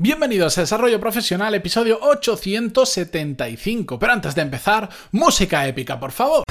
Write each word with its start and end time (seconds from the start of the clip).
Bienvenidos 0.00 0.56
a 0.56 0.60
Desarrollo 0.60 1.00
Profesional, 1.00 1.56
episodio 1.56 1.98
875. 2.00 3.98
Pero 3.98 4.12
antes 4.12 4.32
de 4.36 4.42
empezar, 4.42 4.88
música 5.10 5.66
épica, 5.66 5.98
por 5.98 6.12
favor. 6.12 6.44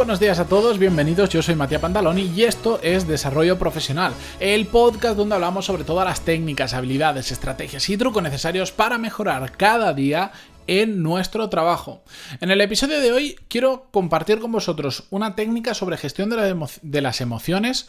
Buenos 0.00 0.18
días 0.18 0.38
a 0.38 0.48
todos, 0.48 0.78
bienvenidos, 0.78 1.28
yo 1.28 1.42
soy 1.42 1.56
Matías 1.56 1.82
Pantaloni 1.82 2.22
y 2.34 2.44
esto 2.44 2.80
es 2.82 3.06
Desarrollo 3.06 3.58
Profesional, 3.58 4.14
el 4.40 4.66
podcast 4.66 5.14
donde 5.14 5.34
hablamos 5.34 5.66
sobre 5.66 5.84
todas 5.84 6.08
las 6.08 6.22
técnicas, 6.22 6.72
habilidades, 6.72 7.30
estrategias 7.30 7.86
y 7.90 7.98
trucos 7.98 8.22
necesarios 8.22 8.72
para 8.72 8.96
mejorar 8.96 9.58
cada 9.58 9.92
día 9.92 10.32
en 10.66 11.02
nuestro 11.02 11.50
trabajo. 11.50 12.02
En 12.40 12.50
el 12.50 12.62
episodio 12.62 12.98
de 12.98 13.12
hoy 13.12 13.36
quiero 13.48 13.88
compartir 13.90 14.38
con 14.38 14.52
vosotros 14.52 15.04
una 15.10 15.34
técnica 15.34 15.74
sobre 15.74 15.98
gestión 15.98 16.30
de, 16.30 17.02
las 17.02 17.20
emociones 17.20 17.86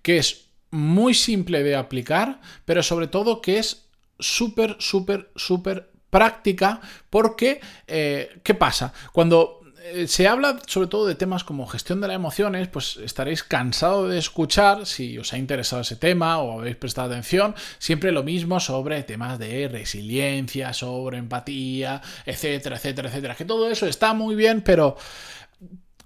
que 0.00 0.16
es 0.16 0.46
muy 0.70 1.12
simple 1.12 1.62
de 1.62 1.76
aplicar, 1.76 2.40
pero 2.64 2.82
sobre 2.82 3.06
todo 3.06 3.42
que 3.42 3.58
es 3.58 3.84
súper, 4.18 4.76
súper, 4.78 5.30
súper 5.36 5.90
práctica 6.08 6.80
porque, 7.10 7.60
eh, 7.86 8.40
¿qué 8.42 8.54
pasa? 8.54 8.94
Cuando 9.12 9.59
se 10.06 10.28
habla 10.28 10.58
sobre 10.66 10.88
todo 10.88 11.06
de 11.06 11.14
temas 11.14 11.44
como 11.44 11.66
gestión 11.66 12.00
de 12.00 12.08
las 12.08 12.16
emociones, 12.16 12.68
pues 12.68 12.98
estaréis 12.98 13.42
cansados 13.42 14.10
de 14.10 14.18
escuchar, 14.18 14.86
si 14.86 15.18
os 15.18 15.32
ha 15.32 15.38
interesado 15.38 15.82
ese 15.82 15.96
tema 15.96 16.38
o 16.38 16.60
habéis 16.60 16.76
prestado 16.76 17.10
atención, 17.10 17.54
siempre 17.78 18.12
lo 18.12 18.22
mismo 18.22 18.60
sobre 18.60 19.02
temas 19.02 19.38
de 19.38 19.68
resiliencia, 19.68 20.72
sobre 20.72 21.18
empatía, 21.18 22.02
etcétera, 22.26 22.76
etcétera, 22.76 23.08
etcétera. 23.08 23.34
Que 23.34 23.44
todo 23.44 23.70
eso 23.70 23.86
está 23.86 24.12
muy 24.12 24.34
bien, 24.34 24.62
pero 24.62 24.96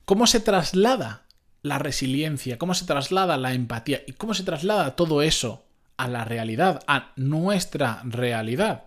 ¿cómo 0.05 0.27
se 0.27 0.41
traslada 0.41 1.25
la 1.63 1.79
resiliencia? 1.79 2.59
¿Cómo 2.59 2.75
se 2.75 2.87
traslada 2.87 3.37
la 3.37 3.55
empatía? 3.55 4.03
¿Y 4.07 4.13
cómo 4.13 4.35
se 4.35 4.45
traslada 4.45 4.95
todo 4.95 5.23
eso 5.23 5.65
a 5.97 6.09
la 6.09 6.25
realidad, 6.25 6.83
a 6.87 7.13
nuestra 7.17 8.03
realidad? 8.05 8.85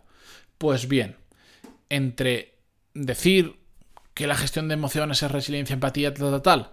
Pues 0.57 0.87
bien, 0.87 1.17
entre 1.89 2.55
decir 2.93 3.66
que 4.17 4.25
la 4.25 4.35
gestión 4.35 4.67
de 4.67 4.73
emociones 4.73 5.21
es 5.21 5.29
resiliencia, 5.29 5.75
empatía, 5.75 6.11
tal, 6.11 6.31
tal, 6.31 6.41
tal. 6.41 6.71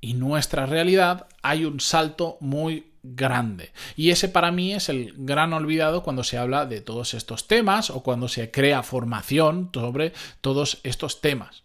Y 0.00 0.14
nuestra 0.14 0.66
realidad 0.66 1.28
hay 1.40 1.64
un 1.64 1.78
salto 1.78 2.36
muy 2.40 2.90
grande. 3.04 3.70
Y 3.94 4.10
ese 4.10 4.28
para 4.28 4.50
mí 4.50 4.74
es 4.74 4.88
el 4.88 5.14
gran 5.16 5.52
olvidado 5.52 6.02
cuando 6.02 6.24
se 6.24 6.36
habla 6.36 6.66
de 6.66 6.80
todos 6.80 7.14
estos 7.14 7.46
temas 7.46 7.90
o 7.90 8.02
cuando 8.02 8.26
se 8.26 8.50
crea 8.50 8.82
formación 8.82 9.70
sobre 9.72 10.14
todos 10.40 10.80
estos 10.82 11.20
temas. 11.20 11.62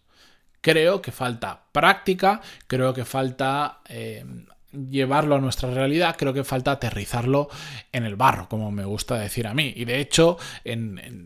Creo 0.60 1.02
que 1.02 1.10
falta 1.10 1.64
práctica, 1.72 2.40
creo 2.68 2.94
que 2.94 3.04
falta 3.04 3.80
eh, 3.88 4.24
llevarlo 4.72 5.36
a 5.36 5.40
nuestra 5.40 5.70
realidad, 5.70 6.16
creo 6.18 6.32
que 6.32 6.44
falta 6.44 6.72
aterrizarlo 6.72 7.48
en 7.92 8.04
el 8.04 8.16
barro, 8.16 8.48
como 8.48 8.70
me 8.70 8.84
gusta 8.84 9.18
decir 9.18 9.46
a 9.46 9.54
mí. 9.54 9.72
Y 9.76 9.84
de 9.84 10.00
hecho, 10.00 10.38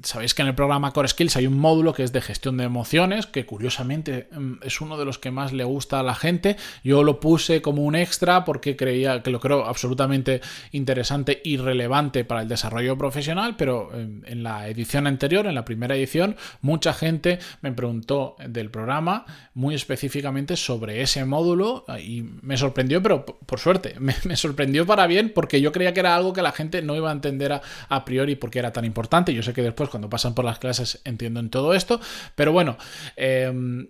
sabéis 0.03 0.34
que 0.34 0.42
en 0.42 0.48
el 0.48 0.55
programa 0.55 0.92
Core 0.92 1.08
Skills 1.08 1.36
hay 1.36 1.47
un 1.47 1.58
módulo 1.58 1.92
que 1.92 2.03
es 2.03 2.12
de 2.12 2.20
gestión 2.20 2.56
de 2.56 2.64
emociones, 2.64 3.27
que 3.27 3.47
curiosamente 3.47 4.28
mm, 4.33 4.55
es 4.62 4.80
uno 4.80 4.98
de 4.98 5.05
los 5.05 5.19
que 5.19 5.30
más 5.30 5.53
le 5.53 5.64
gusta 5.64 6.00
a 6.00 6.03
la 6.03 6.14
gente. 6.14 6.56
Yo 6.83 7.03
lo 7.03 7.20
puse 7.20 7.62
como 7.62 7.84
un 7.84 7.94
extra 7.94 8.44
porque 8.44 8.77
creía 8.77 9.22
que 9.22 9.30
lo 9.30 9.41
creo 9.41 9.64
absolutamente 9.64 10.41
interesante 10.72 11.41
y 11.44 11.56
relevante 11.56 12.25
para 12.25 12.42
el 12.42 12.48
desarrollo 12.48 12.98
profesional, 12.98 13.56
pero 13.56 13.94
en, 13.94 14.25
en 14.27 14.42
la 14.42 14.69
edición 14.69 15.06
anterior, 15.06 15.47
en 15.47 15.55
la 15.55 15.64
primera 15.64 15.97
edición, 15.97 16.36
mucha 16.60 16.92
gente 16.92 17.38
me 17.62 17.72
preguntó 17.72 18.36
del 18.47 18.70
programa 18.70 19.25
muy 19.55 19.75
específicamente 19.75 20.56
sobre 20.56 21.03
ese 21.03 21.25
módulo 21.25 21.84
y 22.03 22.22
me 22.42 22.56
sorprendió, 22.56 23.03
pero 23.03 23.25
por 23.47 23.61
suerte, 23.61 23.97
me, 24.01 24.37
sorprendió 24.37 24.87
para 24.87 25.06
bien 25.06 25.33
porque 25.34 25.60
yo 25.60 25.72
creía 25.72 25.93
que 25.93 26.00
era 26.00 26.16
algo 26.16 26.33
que 26.33 26.43
la 26.43 26.53
gente 26.53 26.83
no 26.83 26.97
iba 26.97 27.10
a 27.10 27.12
entender 27.12 27.60
a, 27.88 28.05
priori 28.05 28.37
porque 28.37 28.59
era 28.59 28.72
tan 28.72 28.84
importante. 28.84 29.34
Yo 29.34 29.43
sé 29.43 29.53
que 29.53 29.62
después 29.62 29.91
cuando 29.91 30.09
pasan 30.09 30.34
por 30.34 30.44
las 30.44 30.59
clases 30.59 31.00
entienden 31.05 31.50
todo 31.50 31.75
esto, 31.75 32.00
pero 32.34 32.53
bueno, 32.53 32.77
eh, 33.16 33.87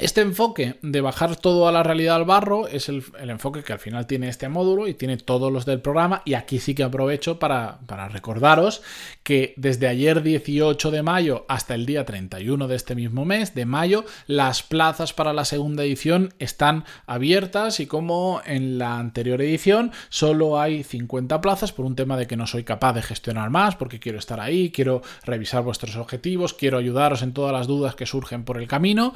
este 0.00 0.22
enfoque 0.22 0.78
de 0.80 1.00
bajar 1.02 1.36
todo 1.36 1.68
a 1.68 1.72
la 1.72 1.82
realidad 1.82 2.16
al 2.16 2.24
barro 2.24 2.66
es 2.66 2.88
el, 2.88 3.04
enfoque 3.20 3.62
que 3.62 3.74
al 3.74 3.78
final 3.78 4.06
tiene 4.06 4.28
este 4.28 4.48
módulo 4.48 4.88
y 4.88 4.94
tiene 4.94 5.18
todos 5.18 5.52
los 5.52 5.66
del 5.66 5.82
programa 5.82 6.22
y 6.24 6.34
aquí 6.34 6.58
sí 6.58 6.74
que 6.74 6.82
aprovecho 6.82 7.38
para, 7.38 7.78
recordaros 8.08 8.82
que 9.22 9.52
desde 9.58 9.88
ayer 9.88 10.22
18 10.22 10.90
de 10.90 11.02
mayo 11.02 11.44
hasta 11.48 11.74
el 11.74 11.84
día 11.84 12.06
31 12.06 12.66
de 12.66 12.76
este 12.76 12.94
mismo 12.94 13.26
mes 13.26 13.54
de 13.54 13.66
mayo 13.66 14.04
las 14.26 14.62
plazas 14.62 15.12
para 15.12 15.34
la 15.34 15.44
segunda 15.44 15.84
edición 15.84 16.32
están 16.38 16.84
abiertas 17.06 17.78
y 17.78 17.86
como 17.86 18.40
en 18.46 18.78
la 18.78 18.98
anterior 18.98 19.42
edición 19.42 19.92
solo 20.08 20.58
hay 20.58 20.82
50 20.82 21.40
plazas 21.42 21.72
por 21.72 21.84
un 21.84 21.94
tema 21.94 22.16
de 22.16 22.26
que 22.26 22.36
no 22.36 22.46
soy 22.46 22.64
capaz 22.64 22.94
de 22.94 23.02
gestionar 23.02 23.50
más 23.50 23.76
porque 23.76 24.00
quiero 24.00 24.18
estar 24.18 24.40
ahí, 24.40 24.70
quiero 24.70 25.02
revisar 25.24 25.62
vuestros 25.62 25.96
objetivos, 25.96 26.54
quiero 26.54 26.78
ayudaros 26.78 27.22
en 27.22 27.34
todas 27.34 27.52
las 27.52 27.66
dudas 27.66 27.94
que 27.94 28.06
surgen 28.06 28.44
por 28.44 28.56
el 28.56 28.66
camino. 28.66 29.12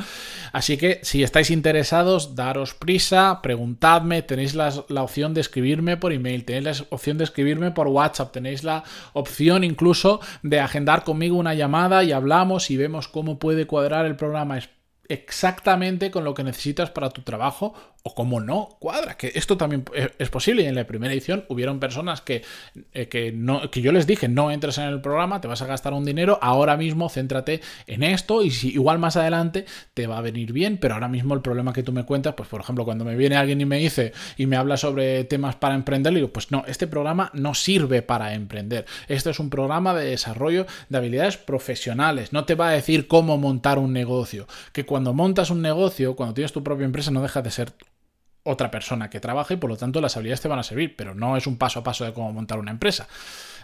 Así 0.53 0.74
que 0.77 1.01
si 1.03 1.23
estáis 1.23 1.51
interesados, 1.51 2.35
daros 2.35 2.75
prisa, 2.75 3.41
preguntadme, 3.43 4.23
tenéis 4.23 4.55
la, 4.55 4.73
opción 5.03 5.35
de 5.35 5.41
escribirme 5.41 5.97
por 5.97 6.13
email, 6.13 6.45
tenéis 6.45 6.81
la 6.81 6.87
opción 6.91 7.19
de 7.19 7.25
escribirme 7.25 7.71
por 7.71 7.89
WhatsApp, 7.89 8.33
tenéis 8.33 8.65
la 8.65 8.85
opción 9.13 9.65
incluso 9.65 10.21
de 10.43 10.61
agendar 10.61 11.05
conmigo 11.05 11.37
una 11.37 11.55
llamada 11.55 12.05
y 12.05 12.13
hablamos 12.13 12.71
y 12.71 12.77
vemos 12.77 13.09
cómo 13.09 13.39
puede 13.39 13.67
cuadrar 13.67 14.07
el 14.07 14.17
programa 14.17 14.59
exactamente 15.09 16.11
con 16.11 16.25
lo 16.25 16.35
que 16.35 16.45
necesitas 16.45 16.91
para 16.91 17.11
tu 17.11 17.23
trabajo 17.23 17.75
o 18.07 18.15
como 18.15 18.39
no 18.39 18.77
cuadra, 18.81 19.17
que 19.17 19.33
esto 19.35 19.57
también 19.57 19.83
es 20.19 20.29
posible. 20.29 20.63
Y 20.63 20.67
en 20.67 20.75
la 20.75 20.87
primera 20.87 21.11
edición 21.15 21.47
hubieron 21.49 21.81
personas 21.81 22.21
que, 22.21 22.43
eh, 22.93 23.09
que, 23.09 23.33
no, 23.33 23.71
que 23.71 23.81
yo 23.81 23.93
les 23.93 24.07
dije, 24.07 24.29
no 24.29 24.51
entres 24.51 24.77
en 24.77 24.85
el 24.85 25.01
programa, 25.01 25.41
te 25.41 25.49
vas 25.49 25.63
a 25.63 25.67
gastar 25.67 25.95
un 25.95 26.05
dinero, 26.05 26.39
ahora 26.43 26.77
mismo 26.77 27.09
céntrate 27.09 27.63
en 27.87 28.03
esto 28.03 28.43
y 28.43 28.51
si 28.51 28.69
igual 28.75 28.99
más 28.99 29.17
adelante 29.17 29.65
te 29.95 30.07
va 30.07 30.19
a 30.19 30.21
venir 30.21 30.53
bien, 30.53 30.77
pero 30.77 30.93
ahora 30.93 31.09
mismo 31.09 31.33
el 31.33 31.41
problema 31.41 31.73
que 31.73 31.83
tú 31.83 31.93
me 31.93 32.05
cuentas, 32.05 32.35
pues 32.35 32.47
por 32.47 32.61
ejemplo, 32.61 32.85
cuando 32.85 33.07
me 33.07 33.17
viene 33.17 33.37
alguien 33.37 33.63
y 33.63 33.65
me 33.65 33.79
dice 33.79 34.13
y 34.37 34.45
me 34.45 34.57
habla 34.57 34.77
sobre 34.77 35.25
temas 35.25 35.57
para 35.57 35.75
emprender, 35.75 36.13
digo, 36.13 36.29
pues 36.29 36.51
no, 36.51 36.63
este 36.67 36.87
programa 36.87 37.31
no 37.33 37.55
sirve 37.55 38.03
para 38.03 38.35
emprender. 38.35 38.85
Esto 39.09 39.31
es 39.31 39.39
un 39.39 39.49
programa 39.49 39.95
de 39.95 40.11
desarrollo 40.11 40.67
de 40.91 40.99
habilidades 40.99 41.39
profesionales, 41.39 42.35
no 42.35 42.45
te 42.45 42.55
va 42.55 42.69
a 42.69 42.73
decir 42.73 43.09
cómo 43.09 43.39
montar 43.39 43.79
un 43.79 43.95
negocio, 43.95 44.47
que 44.75 44.85
cuando 44.85 45.15
montas 45.15 45.49
un 45.49 45.63
negocio, 45.63 46.17
cuando 46.17 46.35
tienes 46.35 46.53
tu 46.53 46.63
propia 46.63 46.85
empresa, 46.85 47.11
no 47.11 47.23
deja 47.23 47.41
de 47.41 47.51
ser 47.51 47.73
otra 48.45 48.71
persona 48.71 49.11
que 49.11 49.21
trabaje 49.21 49.55
y 49.55 49.57
por 49.57 49.71
lo 49.71 49.77
tanto 49.77 50.01
las 50.01 50.17
habilidades 50.17 50.43
te 50.43 50.49
van 50.49 50.59
a 50.59 50.63
servir, 50.63 50.95
pero 50.97 51.15
no 51.15 51.37
es 51.37 51.47
un 51.47 51.59
paso 51.59 51.81
a 51.81 51.85
paso 51.85 52.05
de 52.05 52.13
cómo 52.13 52.33
montar 52.33 52.59
una 52.59 52.71
empresa. 52.71 53.09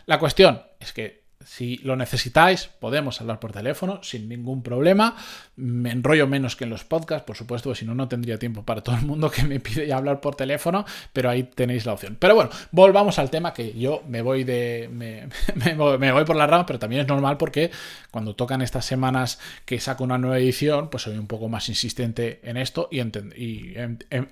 La 0.06 0.18
cuestión 0.18 0.62
es 0.80 0.92
que 0.92 1.29
si 1.42 1.78
lo 1.78 1.96
necesitáis, 1.96 2.68
podemos 2.80 3.18
hablar 3.20 3.40
por 3.40 3.52
teléfono 3.52 4.02
sin 4.02 4.28
ningún 4.28 4.62
problema. 4.62 5.16
Me 5.56 5.90
enrollo 5.90 6.26
menos 6.26 6.54
que 6.54 6.64
en 6.64 6.70
los 6.70 6.84
podcasts, 6.84 7.24
por 7.24 7.34
supuesto, 7.34 7.74
si 7.74 7.86
no, 7.86 7.94
no 7.94 8.08
tendría 8.08 8.38
tiempo 8.38 8.62
para 8.62 8.82
todo 8.82 8.96
el 8.96 9.06
mundo 9.06 9.30
que 9.30 9.44
me 9.44 9.58
pide 9.58 9.90
hablar 9.92 10.20
por 10.20 10.36
teléfono, 10.36 10.84
pero 11.14 11.30
ahí 11.30 11.44
tenéis 11.44 11.86
la 11.86 11.94
opción. 11.94 12.16
Pero 12.20 12.34
bueno, 12.34 12.50
volvamos 12.72 13.18
al 13.18 13.30
tema 13.30 13.54
que 13.54 13.72
yo 13.72 14.02
me 14.06 14.20
voy 14.20 14.44
de. 14.44 14.90
Me, 14.92 15.28
voy 16.12 16.24
por 16.24 16.36
la 16.36 16.46
rama, 16.46 16.66
pero 16.66 16.78
también 16.78 17.02
es 17.02 17.08
normal 17.08 17.38
porque 17.38 17.70
cuando 18.10 18.36
tocan 18.36 18.60
estas 18.60 18.84
semanas 18.84 19.38
que 19.64 19.80
saco 19.80 20.04
una 20.04 20.18
nueva 20.18 20.38
edición, 20.38 20.90
pues 20.90 21.04
soy 21.04 21.16
un 21.16 21.26
poco 21.26 21.48
más 21.48 21.70
insistente 21.70 22.40
en 22.42 22.58
esto 22.58 22.88
y, 22.90 23.00
y 23.00 23.74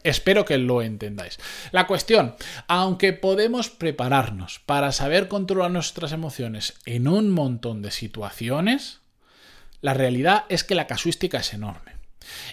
espero 0.03 0.45
que 0.45 0.59
lo 0.59 0.83
entendáis. 0.83 1.39
La 1.73 1.87
cuestión, 1.87 2.35
aunque 2.67 3.15
podemos 3.15 3.71
prepararnos 3.71 4.59
para 4.67 4.93
saber 4.93 5.29
controlar 5.29 5.71
nuestras 5.71 6.13
emociones, 6.13 6.75
en 6.99 7.09
un 7.09 7.31
montón 7.31 7.81
de 7.81 7.91
situaciones, 7.91 9.01
la 9.81 9.95
realidad 9.95 10.45
es 10.49 10.65
que 10.65 10.75
la 10.75 10.89
casuística 10.89 11.39
es 11.39 11.55
enorme. 11.55 11.93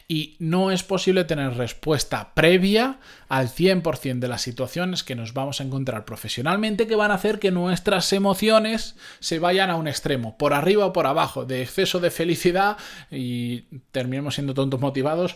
Y 0.08 0.38
no 0.40 0.72
es 0.72 0.84
posible 0.84 1.26
tener 1.26 1.58
respuesta 1.58 2.34
previa 2.34 3.00
al 3.28 3.50
100% 3.50 4.20
de 4.20 4.28
las 4.28 4.44
situaciones 4.44 5.04
que 5.04 5.16
nos 5.16 5.34
vamos 5.34 5.60
a 5.60 5.64
encontrar 5.64 6.06
profesionalmente 6.06 6.88
que 6.88 6.96
van 6.96 7.12
a 7.12 7.16
hacer 7.16 7.40
que 7.40 7.52
nuestras 7.52 8.14
emociones 8.14 8.96
se 9.20 9.40
vayan 9.40 9.72
a 9.72 9.76
un 9.76 9.88
extremo, 9.88 10.38
por 10.38 10.54
arriba 10.54 10.86
o 10.86 10.94
por 10.94 11.08
abajo, 11.08 11.44
de 11.44 11.64
exceso 11.64 12.00
de 12.00 12.12
felicidad 12.12 12.78
y 13.10 13.62
terminemos 13.92 14.36
siendo 14.36 14.54
tontos 14.54 14.80
motivados, 14.80 15.36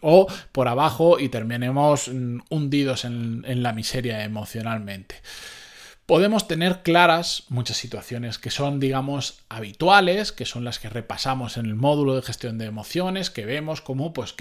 o 0.00 0.28
por 0.52 0.68
abajo 0.68 1.18
y 1.18 1.28
terminemos 1.28 2.08
mm, 2.08 2.38
hundidos 2.48 3.04
en, 3.04 3.44
en 3.46 3.62
la 3.62 3.72
miseria 3.72 4.24
emocionalmente. 4.24 5.16
Podemos 6.06 6.48
tener 6.48 6.82
claras 6.82 7.44
muchas 7.48 7.76
situaciones 7.76 8.38
que 8.38 8.50
son, 8.50 8.80
digamos, 8.80 9.38
habituales, 9.48 10.32
que 10.32 10.44
son 10.44 10.64
las 10.64 10.78
que 10.78 10.88
repasamos 10.88 11.56
en 11.56 11.66
el 11.66 11.76
módulo 11.76 12.16
de 12.16 12.22
gestión 12.22 12.58
de 12.58 12.66
emociones, 12.66 13.30
que 13.30 13.46
vemos 13.46 13.80
cómo, 13.80 14.12
pues, 14.12 14.34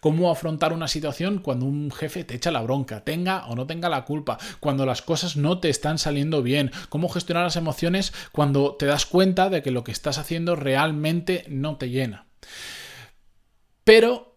cómo 0.00 0.30
afrontar 0.30 0.72
una 0.72 0.88
situación 0.88 1.38
cuando 1.38 1.64
un 1.66 1.90
jefe 1.90 2.24
te 2.24 2.34
echa 2.34 2.50
la 2.50 2.60
bronca, 2.60 3.02
tenga 3.02 3.46
o 3.46 3.56
no 3.56 3.66
tenga 3.66 3.88
la 3.88 4.04
culpa, 4.04 4.38
cuando 4.60 4.84
las 4.84 5.02
cosas 5.02 5.36
no 5.36 5.58
te 5.58 5.70
están 5.70 5.98
saliendo 5.98 6.42
bien, 6.42 6.70
cómo 6.90 7.08
gestionar 7.08 7.44
las 7.44 7.56
emociones 7.56 8.12
cuando 8.32 8.76
te 8.76 8.86
das 8.86 9.06
cuenta 9.06 9.48
de 9.48 9.62
que 9.62 9.70
lo 9.70 9.84
que 9.84 9.92
estás 9.92 10.18
haciendo 10.18 10.54
realmente 10.54 11.44
no 11.48 11.76
te 11.76 11.88
llena. 11.88 12.26
Pero 13.84 14.36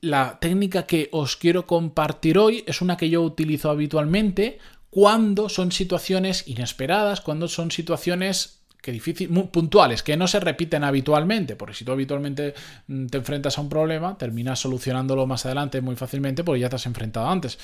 la 0.00 0.38
técnica 0.40 0.86
que 0.86 1.08
os 1.12 1.36
quiero 1.36 1.66
compartir 1.66 2.38
hoy 2.38 2.64
es 2.66 2.82
una 2.82 2.96
que 2.96 3.10
yo 3.10 3.22
utilizo 3.22 3.70
habitualmente 3.70 4.58
cuando 4.90 5.48
son 5.48 5.72
situaciones 5.72 6.46
inesperadas, 6.46 7.20
cuando 7.20 7.48
son 7.48 7.70
situaciones 7.70 8.60
que 8.82 8.92
difícil, 8.92 9.28
puntuales, 9.28 10.02
que 10.02 10.16
no 10.16 10.26
se 10.26 10.40
repiten 10.40 10.84
habitualmente, 10.84 11.54
porque 11.54 11.74
si 11.74 11.84
tú 11.84 11.92
habitualmente 11.92 12.54
mm, 12.86 13.06
te 13.06 13.18
enfrentas 13.18 13.58
a 13.58 13.60
un 13.60 13.68
problema, 13.68 14.16
terminas 14.16 14.58
solucionándolo 14.58 15.26
más 15.26 15.44
adelante 15.46 15.80
muy 15.80 15.96
fácilmente 15.96 16.44
porque 16.44 16.60
ya 16.60 16.68
te 16.68 16.76
has 16.76 16.86
enfrentado 16.86 17.28
antes. 17.28 17.58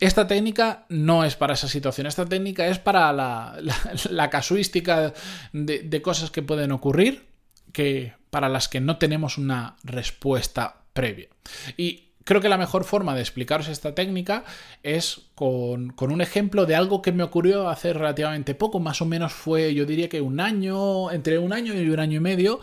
Esta 0.00 0.26
técnica 0.26 0.86
no 0.88 1.24
es 1.24 1.36
para 1.36 1.54
esa 1.54 1.68
situación, 1.68 2.06
esta 2.06 2.24
técnica 2.24 2.66
es 2.66 2.78
para 2.78 3.12
la, 3.12 3.60
casuística 4.30 5.12
de, 5.52 5.80
de, 5.80 6.02
cosas 6.02 6.30
que 6.30 6.42
pueden 6.42 6.72
ocurrir, 6.72 7.26
que, 7.72 8.14
para 8.30 8.48
las 8.48 8.68
que 8.68 8.80
no 8.80 8.96
tenemos 8.96 9.36
una 9.36 9.76
respuesta 9.84 10.82
previa. 10.94 11.28
Y 11.76 12.09
Creo 12.30 12.40
que 12.40 12.48
la 12.48 12.58
mejor 12.58 12.84
forma 12.84 13.16
de 13.16 13.22
explicaros 13.22 13.66
esta 13.66 13.92
técnica 13.92 14.44
es 14.84 15.22
con, 15.34 15.92
un 15.98 16.20
ejemplo 16.20 16.64
de 16.64 16.76
algo 16.76 17.02
que 17.02 17.10
me 17.10 17.24
ocurrió 17.24 17.68
hace 17.68 17.92
relativamente 17.92 18.54
poco, 18.54 18.78
más 18.78 19.02
o 19.02 19.04
menos 19.04 19.32
fue, 19.32 19.74
yo 19.74 19.84
diría 19.84 20.08
que 20.08 20.20
un 20.20 20.38
año, 20.38 21.10
entre 21.10 21.38
un 21.38 21.52
año 21.52 21.74
y 21.74 21.90
un 21.90 21.98
año 21.98 22.18
y 22.18 22.20
medio. 22.20 22.60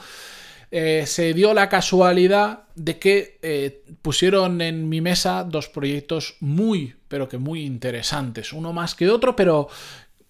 Eh, 0.72 1.04
se 1.06 1.34
dio 1.34 1.54
la 1.54 1.68
casualidad 1.68 2.62
de 2.75 2.98
que 2.98 3.40
eh, 3.42 3.84
pusieron 4.02 4.62
en 4.62 4.88
mi 4.88 5.02
mesa 5.02 5.44
dos 5.44 5.68
proyectos 5.68 6.38
muy, 6.40 6.96
pero 7.10 7.28
que 7.28 7.38
muy 7.38 7.66
interesantes. 7.66 8.54
Uno 8.54 8.72
más 8.72 8.96
que 8.96 9.10
otro, 9.10 9.36
pero 9.36 9.68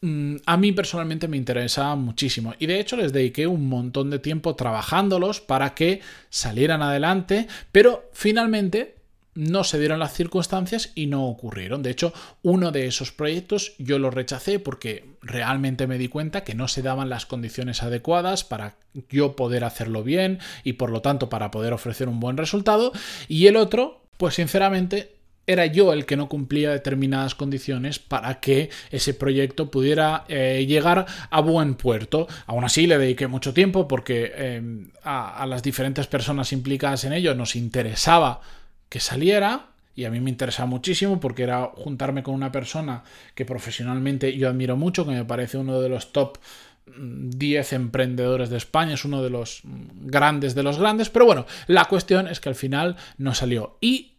mm, 0.01 0.37
a 0.47 0.57
mí 0.57 0.71
personalmente 0.71 1.27
me 1.27 1.37
interesa 1.37 1.93
muchísimo. 1.93 2.55
Y 2.57 2.65
de 2.65 2.79
hecho 2.79 2.97
les 2.97 3.13
dediqué 3.13 3.45
un 3.45 3.69
montón 3.69 4.09
de 4.09 4.17
tiempo 4.17 4.55
trabajándolos 4.55 5.41
para 5.41 5.75
que 5.75 6.01
salieran 6.31 6.81
adelante, 6.81 7.47
pero 7.71 8.09
finalmente 8.13 8.96
no 9.37 9.63
se 9.63 9.77
dieron 9.77 9.99
las 9.99 10.13
circunstancias 10.13 10.91
y 10.95 11.05
no 11.05 11.27
ocurrieron. 11.27 11.83
De 11.83 11.91
hecho, 11.91 12.11
uno 12.41 12.71
de 12.71 12.87
esos 12.87 13.11
proyectos 13.11 13.75
yo 13.77 13.99
lo 13.99 14.09
rechacé 14.09 14.57
porque 14.57 15.05
realmente 15.21 15.85
me 15.85 15.99
di 15.99 16.07
cuenta 16.07 16.43
que 16.43 16.55
no 16.55 16.67
se 16.67 16.81
daban 16.81 17.09
las 17.09 17.27
condiciones 17.27 17.83
adecuadas 17.83 18.43
para 18.43 18.77
yo 19.09 19.35
poder 19.35 19.63
hacerlo 19.63 20.03
bien 20.03 20.39
y 20.63 20.73
por 20.73 20.89
lo 20.89 21.03
tanto 21.03 21.29
para 21.29 21.51
poder 21.51 21.73
ofrecer 21.73 22.09
un 22.09 22.19
buen 22.19 22.35
resultado. 22.35 22.91
Y 23.27 23.45
el 23.45 23.57
otro, 23.57 24.01
pues 24.17 24.33
sinceramente, 24.33 25.17
era 25.45 25.67
yo 25.67 25.93
el 25.93 26.07
que 26.07 26.17
no 26.17 26.27
cumplía 26.27 26.71
determinadas 26.71 27.35
condiciones 27.35 27.99
para 27.99 28.39
que 28.39 28.71
ese 28.89 29.13
proyecto 29.13 29.69
pudiera 29.69 30.25
eh, 30.29 30.65
llegar 30.67 31.05
a 31.29 31.41
buen 31.41 31.75
puerto. 31.75 32.27
Aún 32.47 32.63
así 32.63 32.87
le 32.87 32.97
dediqué 32.97 33.27
mucho 33.27 33.53
tiempo 33.53 33.87
porque 33.87 34.31
eh, 34.33 34.87
a, 35.03 35.43
a 35.43 35.45
las 35.45 35.61
diferentes 35.61 36.07
personas 36.07 36.51
implicadas 36.53 37.03
en 37.03 37.13
ello 37.13 37.35
nos 37.35 37.55
interesaba 37.55 38.41
que 38.89 38.99
saliera 38.99 39.67
y 39.97 40.05
a 40.05 40.11
mí 40.11 40.19
me 40.19 40.29
interesa 40.29 40.67
muchísimo 40.67 41.19
porque 41.19 41.41
era 41.41 41.71
juntarme 41.75 42.21
con 42.21 42.35
una 42.35 42.51
persona 42.51 43.03
que 43.33 43.45
profesionalmente 43.45 44.37
yo 44.37 44.47
admiro 44.47 44.77
mucho, 44.77 45.05
que 45.05 45.11
me 45.11 45.25
parece 45.25 45.57
uno 45.57 45.81
de 45.81 45.89
los 45.89 46.13
top 46.13 46.37
10 46.85 47.71
mm, 47.71 47.75
emprendedores 47.75 48.49
de 48.51 48.57
España, 48.57 48.93
es 48.93 49.05
uno 49.05 49.23
de 49.23 49.31
los 49.31 49.61
mm, 49.63 50.05
grandes 50.05 50.53
de 50.53 50.61
los 50.61 50.77
grandes, 50.77 51.09
pero 51.09 51.25
bueno, 51.25 51.47
la 51.65 51.85
cuestión 51.85 52.27
es 52.27 52.39
que 52.39 52.49
al 52.49 52.55
final 52.55 52.95
no 53.17 53.33
salió. 53.33 53.79
Y 53.81 54.17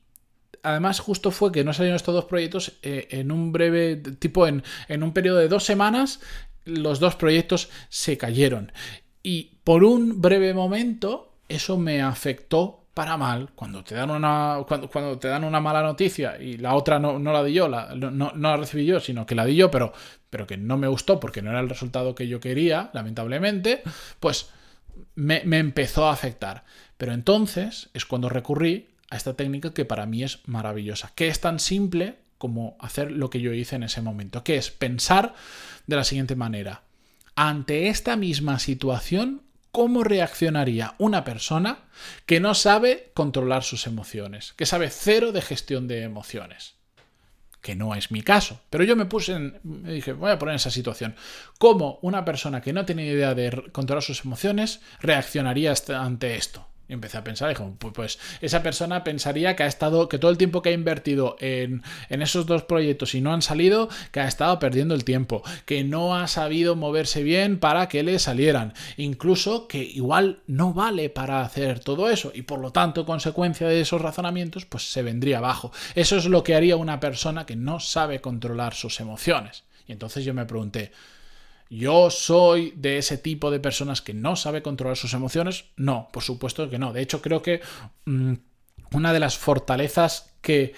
además 0.65 0.99
justo 0.99 1.31
fue 1.31 1.53
que 1.53 1.63
no 1.63 1.73
salieron 1.73 1.95
estos 1.95 2.15
dos 2.15 2.25
proyectos 2.25 2.73
eh, 2.83 3.07
en 3.13 3.31
un 3.31 3.53
breve, 3.53 3.97
tipo 3.97 4.49
en, 4.49 4.65
en 4.89 5.05
un 5.05 5.13
periodo 5.13 5.39
de 5.39 5.47
dos 5.47 5.63
semanas, 5.63 6.21
los 6.65 6.99
dos 6.99 7.15
proyectos 7.15 7.71
se 7.89 8.19
cayeron. 8.19 8.73
Y 9.23 9.59
por 9.63 9.85
un 9.85 10.21
breve 10.21 10.55
momento 10.55 11.37
eso 11.49 11.79
me 11.79 12.03
afectó 12.03 12.88
para 12.99 13.17
mal, 13.17 13.51
cuando 13.55 13.85
te 13.85 13.95
dan 13.95 14.11
una, 14.11 14.59
cuando, 14.67 14.91
cuando 14.91 15.17
te 15.21 15.29
dan 15.29 15.45
una 15.45 15.61
mala 15.61 15.85
noticia 15.85 16.37
y 16.43 16.57
la 16.57 16.75
otra 16.75 16.99
no, 16.99 17.17
la 17.21 17.45
di 17.45 17.53
yo, 17.53 17.69
no, 17.69 18.11
no, 18.11 18.33
la 18.35 18.57
recibí 18.57 18.85
yo, 18.87 18.99
sino 18.99 19.25
que 19.25 19.37
la 19.37 19.45
di 19.45 19.55
yo, 19.55 19.71
pero, 19.71 19.93
pero 20.29 20.49
que 20.49 20.57
no 20.57 20.77
me 20.77 20.89
gustó 20.89 21.21
porque 21.21 21.41
no 21.41 21.51
era 21.51 21.61
el 21.61 21.69
resultado 21.69 22.17
que 22.17 22.27
yo 22.27 22.41
quería, 22.41 22.91
lamentablemente, 22.95 23.85
pues 24.19 24.51
me, 25.15 25.43
me 25.45 25.59
empezó 25.59 26.09
a 26.09 26.13
afectar. 26.13 26.65
Pero 26.97 27.13
entonces 27.13 27.89
es 27.95 28.05
cuando 28.05 28.29
recurrí 28.29 28.89
a 29.11 29.17
esta 29.17 29.35
técnica 29.35 29.73
que 29.73 29.85
para 29.85 30.05
mí 30.05 30.25
es 30.25 30.41
maravillosa, 30.49 31.13
que 31.15 31.29
es 31.29 31.41
tan 31.41 31.61
simple 31.61 32.17
como 32.37 32.77
hacer 32.81 33.13
lo 33.13 33.31
que 33.31 33.41
yo 33.41 33.53
hice 33.53 33.77
en 33.77 33.85
ese 33.85 34.03
momento, 34.03 34.43
que 34.43 34.57
es 34.57 34.73
pensar 34.73 35.37
de 35.87 35.95
la 35.95 36.03
siguiente 36.03 36.35
manera. 36.35 36.83
Ante 37.37 37.91
esta 37.91 38.17
misma 38.17 38.59
situación, 38.59 39.43
cómo 39.73 40.05
reaccionaría 40.05 40.95
una 40.99 41.25
persona 41.25 41.89
que 42.27 42.41
no 42.41 42.55
sabe 42.55 43.11
controlar 43.15 43.63
sus 43.65 43.87
emociones, 43.87 44.53
que 44.55 44.67
sabe 44.67 44.91
cero 44.91 45.33
de 45.33 45.43
gestión 45.43 45.89
de 45.89 46.03
emociones. 46.03 46.77
Que 47.61 47.75
no 47.75 47.97
es 47.97 48.13
mi 48.13 48.23
caso, 48.23 48.61
pero 48.71 48.85
yo 48.85 48.95
me 48.95 49.07
puse 49.07 49.33
en. 49.33 49.59
Me 49.65 49.93
dije, 49.93 50.13
voy 50.13 50.31
a 50.31 50.39
poner 50.39 50.55
esa 50.55 50.71
situación. 50.71 51.17
¿Cómo 51.59 51.99
una 52.03 52.25
persona 52.25 52.61
que 52.61 52.73
no 52.73 52.85
tiene 52.85 53.05
idea 53.05 53.35
de 53.35 53.71
controlar 53.73 54.03
sus 54.05 54.25
emociones 54.25 54.81
reaccionaría 55.01 55.75
ante 55.89 56.37
esto? 56.37 56.68
Y 56.89 56.95
empecé 56.95 57.19
a 57.19 57.25
pensar, 57.25 57.51
dijo, 57.51 57.75
pues 57.93 58.19
esa 58.41 58.63
persona 58.63 59.05
pensaría 59.05 59.55
que 59.57 59.63
ha 59.63 59.67
estado, 59.67 60.09
que 60.09 60.19
todo 60.19 60.31
el 60.31 60.39
tiempo 60.39 60.63
que 60.63 60.71
ha 60.71 60.73
invertido 60.73 61.37
en, 61.39 61.83
en, 62.09 62.23
esos 62.23 62.47
dos 62.47 62.63
proyectos 62.63 63.15
y 63.15 63.21
no 63.21 63.35
han 63.35 63.43
salido, 63.43 63.89
que 64.11 64.21
ha 64.21 64.29
estado 64.29 64.59
perdiendo 64.59 64.95
el 64.95 65.05
tiempo, 65.05 65.43
que 65.67 65.85
no 65.85 66.17
ha 66.17 66.27
sabido 66.29 66.77
moverse 66.77 67.23
bien 67.23 67.59
para 67.59 67.89
que 67.89 68.03
le 68.03 68.19
salieran, 68.19 68.73
incluso 68.97 69.69
que 69.69 69.83
igual 69.83 70.41
no 70.47 70.73
vale 70.73 71.11
para 71.11 71.43
hacer 71.43 71.81
todo 71.81 72.09
eso 72.09 72.33
y 72.35 72.43
por 72.43 72.61
lo 72.61 72.73
tanto, 72.73 73.05
consecuencia 73.05 73.69
de 73.69 73.81
esos 73.81 74.01
razonamientos, 74.01 74.65
pues 74.65 74.91
se 74.91 75.03
vendría 75.03 75.39
abajo. 75.39 75.73
Eso 75.95 76.17
es 76.17 76.27
lo 76.27 76.43
que 76.43 76.55
haría 76.55 76.77
una 76.77 77.01
persona 77.01 77.47
que 77.47 77.57
no 77.57 77.81
sabe 77.81 78.21
controlar 78.21 78.75
sus 78.75 79.01
emociones. 79.01 79.65
Y 79.87 79.93
entonces 79.93 80.25
yo 80.25 80.35
me 80.35 80.47
pregunté, 80.47 80.93
¿Yo 81.71 82.11
soy 82.11 82.73
de 82.77 82.99
ese 82.99 83.19
tipo 83.19 83.51
de 83.51 83.61
personas 83.61 84.01
que 84.01 84.15
no 84.15 84.37
sabe 84.37 84.63
controlar 84.63 84.97
sus 84.97 85.13
emociones? 85.13 85.67
No, 85.77 86.09
por 86.13 86.23
supuesto 86.23 86.69
que 86.71 86.79
no. 86.79 86.93
De 86.93 87.03
hecho, 87.03 87.21
creo 87.21 87.43
que 87.43 87.61
mm, 88.07 88.35
una 88.93 89.13
de 89.13 89.21
las 89.21 89.37
fortalezas 89.37 90.33
que 90.41 90.73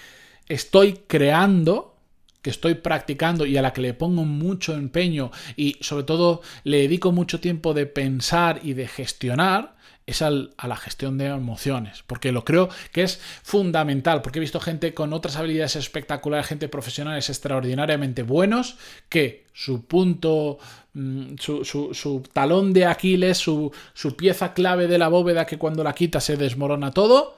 estoy 0.47 1.01
creando, 1.07 1.95
que 2.41 2.49
estoy 2.49 2.75
practicando 2.75 3.45
y 3.45 3.55
a 3.55 3.61
la 3.61 3.71
que 3.71 3.81
le 3.81 3.93
pongo 3.93 4.25
mucho 4.25 4.73
empeño 4.73 5.31
y 5.55 5.77
sobre 5.79 6.03
todo 6.03 6.41
le 6.63 6.79
dedico 6.79 7.11
mucho 7.11 7.39
tiempo 7.39 7.73
de 7.73 7.85
pensar 7.85 8.59
y 8.63 8.73
de 8.73 8.87
gestionar, 8.87 9.75
es 10.05 10.21
a 10.21 10.31
la 10.31 10.75
gestión 10.75 11.17
de 11.17 11.27
emociones, 11.27 12.03
porque 12.05 12.31
lo 12.31 12.43
creo 12.43 12.69
que 12.91 13.03
es 13.03 13.19
fundamental, 13.43 14.21
porque 14.21 14.39
he 14.39 14.41
visto 14.41 14.59
gente 14.59 14.93
con 14.93 15.13
otras 15.13 15.37
habilidades 15.37 15.75
espectaculares, 15.75 16.47
gente 16.47 16.67
profesionales 16.67 17.29
extraordinariamente 17.29 18.23
buenos, 18.23 18.77
que 19.09 19.45
su 19.53 19.85
punto, 19.85 20.57
mm, 20.93 21.35
su, 21.39 21.63
su 21.93 22.23
talón 22.33 22.73
de 22.73 22.85
Aquiles, 22.85 23.37
su, 23.37 23.71
pieza 24.17 24.53
clave 24.53 24.87
de 24.87 24.97
la 24.97 25.07
bóveda 25.07 25.45
que 25.45 25.57
cuando 25.57 25.83
la 25.83 25.93
quita 25.93 26.19
se 26.19 26.35
desmorona 26.35 26.91
todo, 26.91 27.37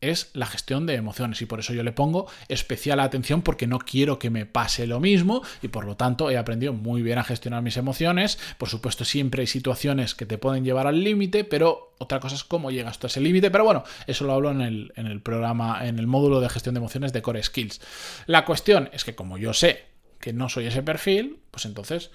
es 0.00 0.30
la 0.32 0.46
gestión 0.46 0.86
de 0.86 0.94
emociones 0.94 1.42
y 1.42 1.46
por 1.46 1.58
eso 1.58 1.72
yo 1.72 1.82
le 1.82 1.90
pongo 1.90 2.28
especial 2.46 3.00
atención 3.00 3.42
porque 3.42 3.66
no 3.66 3.80
quiero 3.80 4.20
que 4.20 4.30
me 4.30 4.46
pase 4.46 4.86
lo 4.86 5.00
mismo 5.00 5.42
y 5.60 5.68
por 5.68 5.84
lo 5.84 5.96
tanto 5.96 6.30
he 6.30 6.38
aprendido 6.38 6.72
muy 6.72 7.02
bien 7.02 7.18
a 7.18 7.24
gestionar 7.24 7.62
mis 7.62 7.76
emociones. 7.76 8.38
Por 8.58 8.68
supuesto 8.68 9.04
siempre 9.04 9.40
hay 9.40 9.48
situaciones 9.48 10.14
que 10.14 10.24
te 10.24 10.38
pueden 10.38 10.64
llevar 10.64 10.86
al 10.86 11.02
límite, 11.02 11.42
pero 11.42 11.87
otra 11.98 12.20
cosa 12.20 12.36
es 12.36 12.44
cómo 12.44 12.70
llegas 12.70 12.98
tú 12.98 13.06
a 13.06 13.08
ese 13.08 13.20
límite, 13.20 13.50
pero 13.50 13.64
bueno, 13.64 13.84
eso 14.06 14.24
lo 14.24 14.32
hablo 14.32 14.50
en 14.50 14.60
el, 14.60 14.92
en 14.96 15.06
el 15.06 15.20
programa, 15.20 15.86
en 15.86 15.98
el 15.98 16.06
módulo 16.06 16.40
de 16.40 16.48
gestión 16.48 16.74
de 16.74 16.78
emociones 16.78 17.12
de 17.12 17.22
Core 17.22 17.42
Skills. 17.42 17.80
La 18.26 18.44
cuestión 18.44 18.88
es 18.92 19.04
que 19.04 19.14
como 19.14 19.38
yo 19.38 19.52
sé 19.52 19.86
que 20.20 20.32
no 20.32 20.48
soy 20.48 20.66
ese 20.66 20.82
perfil, 20.82 21.40
pues 21.50 21.64
entonces 21.64 22.10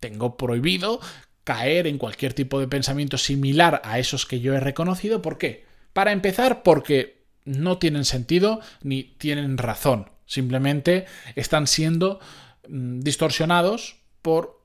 tengo 0.00 0.36
prohibido 0.36 1.00
caer 1.44 1.86
en 1.86 1.98
cualquier 1.98 2.34
tipo 2.34 2.60
de 2.60 2.68
pensamiento 2.68 3.16
similar 3.16 3.80
a 3.84 3.98
esos 3.98 4.26
que 4.26 4.40
yo 4.40 4.54
he 4.54 4.60
reconocido. 4.60 5.22
¿Por 5.22 5.38
qué? 5.38 5.64
Para 5.92 6.12
empezar, 6.12 6.62
porque 6.62 7.24
no 7.44 7.78
tienen 7.78 8.04
sentido 8.04 8.60
ni 8.82 9.02
tienen 9.02 9.56
razón. 9.58 10.10
Simplemente 10.26 11.06
están 11.34 11.66
siendo 11.66 12.20
mm, 12.68 13.00
distorsionados 13.00 13.96
por 14.20 14.57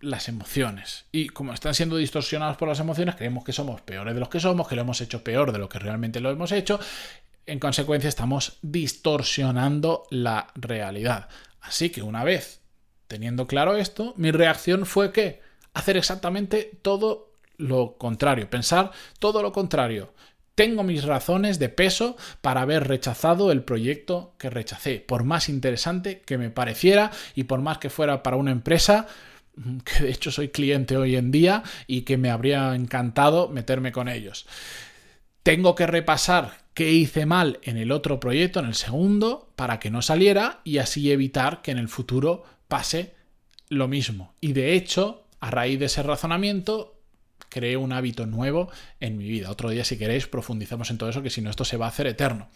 las 0.00 0.28
emociones. 0.28 1.06
Y 1.12 1.28
como 1.28 1.52
están 1.52 1.74
siendo 1.74 1.96
distorsionados 1.96 2.56
por 2.56 2.68
las 2.68 2.80
emociones, 2.80 3.16
creemos 3.16 3.44
que 3.44 3.52
somos 3.52 3.80
peores 3.80 4.14
de 4.14 4.20
los 4.20 4.28
que 4.28 4.40
somos, 4.40 4.68
que 4.68 4.76
lo 4.76 4.82
hemos 4.82 5.00
hecho 5.00 5.24
peor 5.24 5.52
de 5.52 5.58
lo 5.58 5.68
que 5.68 5.78
realmente 5.78 6.20
lo 6.20 6.30
hemos 6.30 6.52
hecho. 6.52 6.78
En 7.46 7.58
consecuencia, 7.58 8.08
estamos 8.08 8.58
distorsionando 8.62 10.06
la 10.10 10.48
realidad. 10.54 11.28
Así 11.60 11.90
que 11.90 12.02
una 12.02 12.24
vez 12.24 12.60
teniendo 13.08 13.46
claro 13.46 13.76
esto, 13.76 14.14
mi 14.16 14.30
reacción 14.30 14.86
fue 14.86 15.12
que 15.12 15.40
hacer 15.74 15.96
exactamente 15.96 16.78
todo 16.82 17.32
lo 17.56 17.96
contrario, 17.96 18.50
pensar 18.50 18.90
todo 19.18 19.42
lo 19.42 19.52
contrario. 19.52 20.12
Tengo 20.54 20.82
mis 20.82 21.04
razones 21.04 21.58
de 21.58 21.68
peso 21.68 22.16
para 22.40 22.62
haber 22.62 22.88
rechazado 22.88 23.52
el 23.52 23.62
proyecto 23.62 24.34
que 24.38 24.48
rechacé, 24.48 25.00
por 25.00 25.24
más 25.24 25.48
interesante 25.48 26.20
que 26.22 26.38
me 26.38 26.50
pareciera 26.50 27.10
y 27.34 27.44
por 27.44 27.60
más 27.60 27.78
que 27.78 27.90
fuera 27.90 28.22
para 28.22 28.36
una 28.36 28.52
empresa 28.52 29.06
que 29.84 30.04
de 30.04 30.10
hecho 30.10 30.30
soy 30.30 30.48
cliente 30.48 30.96
hoy 30.96 31.16
en 31.16 31.30
día 31.30 31.62
y 31.86 32.02
que 32.02 32.16
me 32.16 32.30
habría 32.30 32.74
encantado 32.74 33.48
meterme 33.48 33.92
con 33.92 34.08
ellos. 34.08 34.46
Tengo 35.42 35.74
que 35.74 35.86
repasar 35.86 36.58
qué 36.74 36.92
hice 36.92 37.24
mal 37.24 37.58
en 37.62 37.76
el 37.76 37.92
otro 37.92 38.20
proyecto, 38.20 38.60
en 38.60 38.66
el 38.66 38.74
segundo, 38.74 39.48
para 39.56 39.78
que 39.78 39.90
no 39.90 40.02
saliera 40.02 40.60
y 40.64 40.78
así 40.78 41.10
evitar 41.10 41.62
que 41.62 41.70
en 41.70 41.78
el 41.78 41.88
futuro 41.88 42.44
pase 42.68 43.14
lo 43.68 43.88
mismo. 43.88 44.34
Y 44.40 44.52
de 44.52 44.74
hecho, 44.74 45.24
a 45.40 45.50
raíz 45.50 45.78
de 45.78 45.86
ese 45.86 46.02
razonamiento, 46.02 47.00
creé 47.48 47.76
un 47.76 47.92
hábito 47.92 48.26
nuevo 48.26 48.70
en 49.00 49.16
mi 49.16 49.28
vida. 49.28 49.50
Otro 49.50 49.70
día, 49.70 49.84
si 49.84 49.96
queréis, 49.96 50.26
profundizamos 50.26 50.90
en 50.90 50.98
todo 50.98 51.08
eso, 51.08 51.22
que 51.22 51.30
si 51.30 51.40
no, 51.40 51.50
esto 51.50 51.64
se 51.64 51.76
va 51.76 51.86
a 51.86 51.90
hacer 51.90 52.08
eterno. 52.08 52.48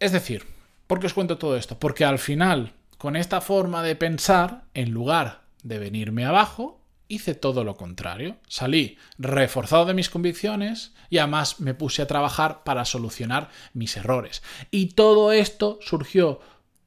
Es 0.00 0.12
decir, 0.12 0.44
¿por 0.86 1.00
qué 1.00 1.06
os 1.06 1.14
cuento 1.14 1.38
todo 1.38 1.56
esto? 1.56 1.78
Porque 1.78 2.04
al 2.04 2.18
final, 2.18 2.72
con 2.96 3.14
esta 3.14 3.40
forma 3.40 3.82
de 3.82 3.94
pensar, 3.94 4.64
en 4.74 4.90
lugar 4.90 5.47
de 5.62 5.78
venirme 5.78 6.24
abajo, 6.24 6.80
hice 7.08 7.34
todo 7.34 7.64
lo 7.64 7.76
contrario. 7.76 8.36
Salí 8.46 8.98
reforzado 9.18 9.86
de 9.86 9.94
mis 9.94 10.10
convicciones 10.10 10.92
y 11.10 11.18
además 11.18 11.60
me 11.60 11.74
puse 11.74 12.02
a 12.02 12.06
trabajar 12.06 12.62
para 12.64 12.84
solucionar 12.84 13.50
mis 13.72 13.96
errores. 13.96 14.42
Y 14.70 14.88
todo 14.88 15.32
esto 15.32 15.78
surgió 15.82 16.40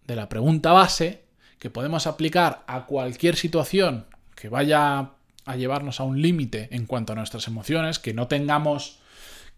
de 0.06 0.16
la 0.16 0.30
pregunta 0.30 0.72
base 0.72 1.24
que 1.60 1.70
podemos 1.70 2.08
aplicar 2.08 2.63
a 2.68 2.86
cualquier 2.86 3.36
situación 3.36 4.06
que 4.36 4.50
vaya 4.50 5.12
a 5.46 5.56
llevarnos 5.56 6.00
a 6.00 6.04
un 6.04 6.22
límite 6.22 6.70
en 6.72 6.86
cuanto 6.86 7.13
a 7.13 7.16
nuestras 7.16 7.48
emociones, 7.48 8.00
que 8.00 8.13
no 8.13 8.28
tengamos, 8.28 9.00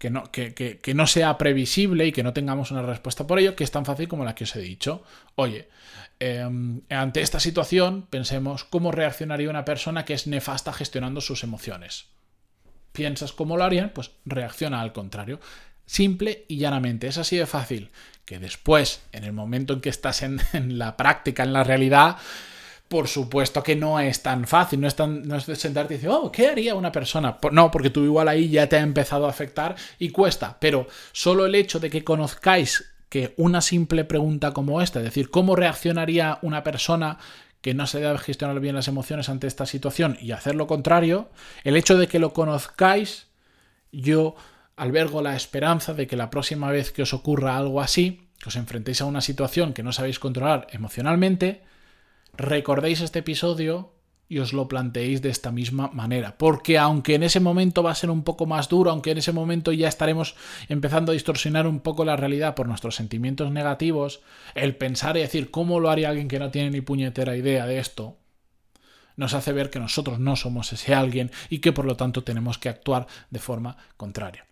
que 0.04 0.10
no, 0.10 0.30
que, 0.32 0.94
no 0.94 1.08
sea 1.08 1.38
previsible 1.38 2.06
y 2.06 2.12
que 2.12 2.24
no 2.24 2.34
tengamos 2.34 2.72
una 2.72 2.82
respuesta 2.82 3.26
por 3.26 3.40
ello, 3.40 3.56
que 3.56 3.64
es 3.64 3.72
tan 3.72 3.86
fácil 3.86 4.10
como 4.10 4.26
la 4.26 4.36
que 4.36 4.44
os 4.44 4.54
he 4.58 4.60
dicho. 4.60 5.02
Oye, 5.36 5.70
em, 6.20 6.82
ante 6.90 7.22
esta 7.22 7.40
situación, 7.40 8.06
pensemos 8.10 8.66
cómo 8.66 8.92
reaccionaría 8.92 9.50
una 9.50 9.64
persona 9.64 10.04
que 10.04 10.14
es 10.14 10.28
nefasta 10.28 10.74
gestionando 10.74 11.22
sus 11.22 11.46
emociones. 11.46 12.08
¿Piensas 12.92 13.32
cómo 13.32 13.56
lo 13.56 13.64
harían? 13.64 13.92
Pues 13.92 14.12
reacciona 14.26 14.82
al 14.82 14.92
contrario. 14.92 15.40
Simple 15.86 16.44
y 16.50 16.58
llanamente. 16.58 17.08
Es 17.08 17.18
así 17.18 17.38
de 17.38 17.46
fácil. 17.46 17.90
Que 18.26 18.40
después, 18.40 19.04
en 19.14 19.24
el 19.24 19.32
momento 19.32 19.72
en 19.72 19.80
que 19.80 19.90
estás 19.90 20.22
en 20.22 20.42
la 20.78 20.98
práctica, 20.98 21.44
en 21.44 21.54
la 21.54 21.64
realidad, 21.64 22.18
por 22.88 23.08
supuesto 23.08 23.64
que 23.64 23.76
no 23.76 24.00
es 24.00 24.22
tan 24.22 24.46
fácil, 24.46 24.80
no 24.80 24.88
es, 24.88 24.96
tan, 24.96 25.28
no 25.28 25.36
es 25.36 25.46
sentarte 25.46 25.96
y 25.96 25.98
decir, 25.98 26.10
oh, 26.10 26.32
¿qué 26.32 26.48
haría 26.48 26.76
una 26.76 26.92
persona? 26.92 27.38
No, 27.52 27.72
porque 27.72 27.90
tú 27.90 28.04
igual 28.04 28.28
ahí 28.28 28.50
ya 28.50 28.68
te 28.70 28.76
ha 28.76 28.82
empezado 28.82 29.26
a 29.26 29.30
afectar 29.30 29.76
y 29.98 30.10
cuesta, 30.10 30.58
pero 30.60 30.88
solo 31.12 31.46
el 31.46 31.56
hecho 31.56 31.80
de 31.80 31.90
que 31.90 32.04
conozcáis 32.04 32.94
que 33.10 33.34
una 33.38 33.62
simple 33.62 34.06
pregunta 34.06 34.52
como 34.52 34.82
esta, 34.82 35.00
es 35.00 35.06
decir, 35.06 35.30
¿cómo 35.30 35.56
reaccionaría 35.56 36.40
una 36.42 36.64
persona 36.64 37.18
que 37.62 37.74
no 37.74 37.88
se 37.88 38.02
debe 38.02 38.18
gestionar 38.20 38.60
bien 38.60 38.76
las 38.76 38.90
emociones 38.90 39.30
ante 39.30 39.48
esta 39.48 39.66
situación 39.66 40.18
y 40.20 40.32
hacer 40.32 40.54
lo 40.54 40.68
contrario, 40.68 41.30
el 41.64 41.78
hecho 41.78 41.98
de 41.98 42.08
que 42.08 42.20
lo 42.20 42.34
conozcáis, 42.34 43.28
yo 43.92 44.36
albergo 44.76 45.22
la 45.22 45.36
esperanza 45.36 45.94
de 45.94 46.06
que 46.06 46.18
la 46.18 46.30
próxima 46.30 46.72
vez 46.72 46.92
que 46.92 47.04
os 47.04 47.14
ocurra 47.14 47.58
algo 47.58 47.82
así, 47.82 48.28
que 48.40 48.50
os 48.50 48.58
enfrentéis 48.58 49.02
a 49.02 49.06
una 49.06 49.22
situación 49.22 49.74
que 49.74 49.82
no 49.82 49.94
sabéis 49.94 50.20
controlar 50.20 50.68
emocionalmente, 50.72 51.64
recordéis 52.34 53.02
este 53.02 53.20
episodio 53.20 53.94
y 54.28 54.40
os 54.40 54.54
lo 54.54 54.68
planteéis 54.68 55.22
de 55.22 55.30
esta 55.30 55.52
misma 55.52 55.90
manera. 55.94 56.38
Porque 56.38 56.78
aunque 56.78 57.16
en 57.16 57.24
ese 57.24 57.40
momento 57.40 57.84
va 57.84 57.92
a 57.92 57.96
ser 57.96 58.10
un 58.10 58.24
poco 58.24 58.46
más 58.46 58.70
duro, 58.70 58.90
aunque 58.90 59.12
en 59.12 59.20
ese 59.20 59.32
momento 59.32 59.72
ya 59.72 59.88
estaremos 59.88 60.36
empezando 60.70 61.12
a 61.12 61.14
distorsionar 61.14 61.68
un 61.68 61.82
poco 61.82 62.04
la 62.04 62.16
realidad 62.16 62.56
por 62.56 62.68
nuestros 62.68 62.96
sentimientos 62.96 63.52
negativos, 63.52 64.22
el 64.56 64.76
pensar 64.76 65.18
y 65.18 65.22
decir 65.22 65.52
cómo 65.52 65.80
lo 65.80 65.90
haría 65.90 66.10
alguien 66.10 66.28
que 66.28 66.40
no 66.40 66.50
tiene 66.50 66.72
ni 66.72 66.82
puñetera 66.82 67.36
idea 67.36 67.68
de 67.68 67.78
esto, 67.78 68.18
nos 69.16 69.36
hace 69.36 69.54
ver 69.54 69.70
que 69.70 69.80
nosotros 69.80 70.20
no 70.20 70.36
somos 70.36 70.74
ese 70.74 70.96
alguien 70.96 71.30
y 71.50 71.60
que 71.60 71.72
por 71.72 71.86
lo 71.86 71.96
tanto 71.96 72.24
tenemos 72.24 72.58
que 72.58 72.70
actuar 72.70 73.06
de 73.30 73.40
forma 73.40 73.78
contraria. 73.98 74.48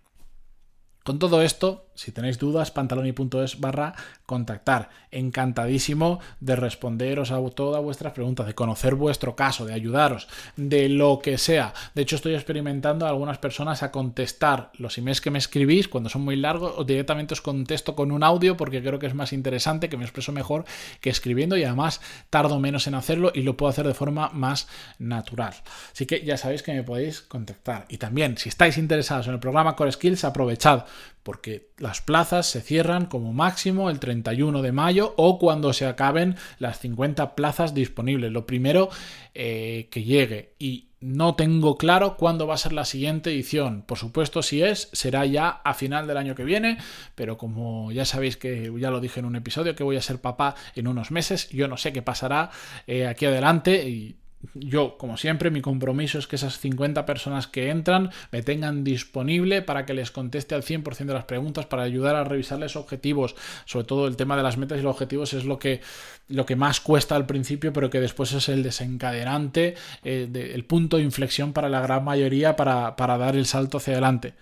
Con 1.03 1.17
todo 1.17 1.41
esto, 1.41 1.87
si 1.95 2.11
tenéis 2.11 2.37
dudas, 2.37 2.69
pantaloni.es 2.69 3.59
barra 3.59 3.93
contactar. 4.27 4.89
Encantadísimo 5.09 6.19
de 6.39 6.55
responderos 6.55 7.31
a 7.31 7.39
todas 7.49 7.83
vuestras 7.83 8.13
preguntas, 8.13 8.45
de 8.45 8.53
conocer 8.53 8.95
vuestro 8.95 9.35
caso, 9.35 9.65
de 9.65 9.73
ayudaros, 9.73 10.27
de 10.55 10.89
lo 10.89 11.19
que 11.19 11.39
sea. 11.39 11.73
De 11.95 12.03
hecho, 12.03 12.15
estoy 12.15 12.35
experimentando 12.35 13.05
a 13.05 13.09
algunas 13.09 13.39
personas 13.39 13.81
a 13.81 13.91
contestar 13.91 14.71
los 14.77 14.97
emails 14.99 15.21
que 15.21 15.31
me 15.31 15.39
escribís 15.39 15.87
cuando 15.87 16.09
son 16.09 16.21
muy 16.21 16.35
largos 16.35 16.73
o 16.77 16.83
directamente 16.83 17.33
os 17.33 17.41
contesto 17.41 17.95
con 17.95 18.11
un 18.11 18.23
audio 18.23 18.55
porque 18.55 18.81
creo 18.81 18.99
que 18.99 19.07
es 19.07 19.15
más 19.15 19.33
interesante, 19.33 19.89
que 19.89 19.97
me 19.97 20.05
expreso 20.05 20.31
mejor 20.31 20.65
que 21.01 21.09
escribiendo 21.09 21.57
y 21.57 21.63
además 21.63 21.99
tardo 22.29 22.59
menos 22.59 22.85
en 22.85 22.93
hacerlo 22.93 23.31
y 23.33 23.41
lo 23.41 23.57
puedo 23.57 23.71
hacer 23.71 23.87
de 23.87 23.95
forma 23.95 24.29
más 24.33 24.67
natural. 24.99 25.55
Así 25.91 26.05
que 26.05 26.23
ya 26.23 26.37
sabéis 26.37 26.61
que 26.61 26.73
me 26.73 26.83
podéis 26.83 27.21
contactar. 27.21 27.85
Y 27.89 27.97
también, 27.97 28.37
si 28.37 28.49
estáis 28.49 28.77
interesados 28.77 29.27
en 29.27 29.33
el 29.33 29.39
programa 29.39 29.75
Core 29.75 29.91
Skills, 29.91 30.23
aprovechad 30.23 30.85
porque 31.23 31.69
las 31.77 32.01
plazas 32.01 32.47
se 32.47 32.61
cierran 32.61 33.05
como 33.05 33.33
máximo 33.33 33.89
el 33.89 33.99
31 33.99 34.61
de 34.61 34.71
mayo 34.71 35.13
o 35.17 35.37
cuando 35.39 35.73
se 35.73 35.85
acaben 35.85 36.35
las 36.59 36.79
50 36.79 37.35
plazas 37.35 37.73
disponibles. 37.73 38.31
Lo 38.31 38.45
primero 38.45 38.89
eh, 39.33 39.87
que 39.91 40.03
llegue 40.03 40.55
y 40.57 40.87
no 41.01 41.33
tengo 41.33 41.77
claro 41.77 42.15
cuándo 42.15 42.45
va 42.45 42.53
a 42.53 42.57
ser 42.57 42.73
la 42.73 42.85
siguiente 42.85 43.31
edición. 43.31 43.81
Por 43.81 43.97
supuesto, 43.97 44.43
si 44.43 44.61
es, 44.61 44.89
será 44.93 45.25
ya 45.25 45.49
a 45.49 45.73
final 45.73 46.05
del 46.05 46.17
año 46.17 46.35
que 46.35 46.43
viene, 46.43 46.77
pero 47.15 47.37
como 47.37 47.91
ya 47.91 48.05
sabéis 48.05 48.37
que 48.37 48.71
ya 48.77 48.91
lo 48.91 48.99
dije 48.99 49.19
en 49.19 49.25
un 49.25 49.35
episodio, 49.35 49.75
que 49.75 49.83
voy 49.83 49.97
a 49.97 50.01
ser 50.01 50.21
papá 50.21 50.55
en 50.75 50.87
unos 50.87 51.09
meses, 51.09 51.49
yo 51.49 51.67
no 51.67 51.77
sé 51.77 51.91
qué 51.91 52.03
pasará 52.03 52.51
eh, 52.85 53.07
aquí 53.07 53.25
adelante 53.25 53.89
y 53.89 54.20
yo, 54.53 54.97
como 54.97 55.17
siempre, 55.17 55.51
mi 55.51 55.61
compromiso 55.61 56.17
es 56.17 56.27
que 56.27 56.35
esas 56.35 56.59
50 56.59 57.05
personas 57.05 57.47
que 57.47 57.69
entran 57.69 58.11
me 58.31 58.41
tengan 58.41 58.83
disponible 58.83 59.61
para 59.61 59.85
que 59.85 59.93
les 59.93 60.11
conteste 60.11 60.55
al 60.55 60.63
100% 60.63 61.05
de 61.05 61.13
las 61.13 61.25
preguntas, 61.25 61.65
para 61.65 61.83
ayudar 61.83 62.15
a 62.15 62.23
revisarles 62.23 62.75
objetivos. 62.75 63.35
Sobre 63.65 63.85
todo 63.85 64.07
el 64.07 64.15
tema 64.15 64.35
de 64.35 64.43
las 64.43 64.57
metas 64.57 64.79
y 64.79 64.81
los 64.81 64.93
objetivos 64.93 65.33
es 65.33 65.45
lo 65.45 65.59
que, 65.59 65.81
lo 66.27 66.45
que 66.45 66.55
más 66.55 66.81
cuesta 66.81 67.15
al 67.15 67.25
principio, 67.25 67.71
pero 67.71 67.89
que 67.89 67.99
después 67.99 68.33
es 68.33 68.49
el 68.49 68.63
desencadenante, 68.63 69.75
eh, 70.03 70.29
el 70.53 70.65
punto 70.65 70.97
de 70.97 71.03
inflexión 71.03 71.53
para 71.53 71.69
la 71.69 71.81
gran 71.81 72.03
mayoría 72.03 72.55
para, 72.55 72.95
para 72.95 73.17
dar 73.17 73.35
el 73.35 73.45
salto 73.45 73.77
hacia 73.77 73.93
adelante. 73.93 74.33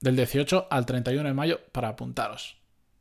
Del 0.00 0.16
18 0.16 0.68
al 0.70 0.86
31 0.86 1.28
de 1.28 1.34
mayo 1.34 1.60
para 1.72 1.88
apuntaros 1.88 2.58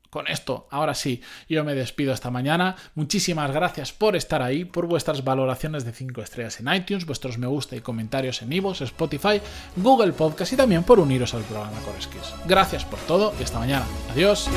con 0.09 0.27
esto, 0.27 0.67
ahora 0.71 0.93
sí, 0.93 1.21
yo 1.49 1.63
me 1.63 1.75
despido 1.75 2.13
esta 2.13 2.31
mañana. 2.31 2.75
Muchísimas 2.95 3.51
gracias 3.51 3.91
por 3.93 4.15
estar 4.15 4.41
ahí, 4.41 4.65
por 4.65 4.87
vuestras 4.87 5.23
valoraciones 5.23 5.85
de 5.85 5.93
5 5.93 6.21
estrellas 6.21 6.59
en 6.59 6.73
iTunes, 6.73 7.05
vuestros 7.05 7.37
me 7.37 7.47
gusta 7.47 7.75
y 7.75 7.81
comentarios 7.81 8.41
en 8.41 8.53
iVoox, 8.53 8.81
Spotify, 8.81 9.41
Google 9.75 10.13
Podcast 10.13 10.53
y 10.53 10.57
también 10.57 10.83
por 10.83 10.99
uniros 10.99 11.33
al 11.33 11.43
programa 11.43 11.79
Coreskis. 11.81 12.33
Gracias 12.45 12.85
por 12.85 12.99
todo 12.99 13.33
y 13.39 13.43
hasta 13.43 13.59
mañana. 13.59 13.85
Adiós. 14.11 14.49